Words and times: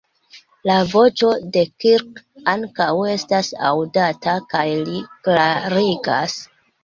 La 0.67 0.75
voĉo 0.93 1.27
de 1.57 1.61
Kirk 1.83 2.21
ankaŭ 2.55 2.87
estas 3.11 3.51
aŭdata, 3.71 4.35
kaj 4.53 4.67
li 4.89 5.03
klarigas. 5.27 6.39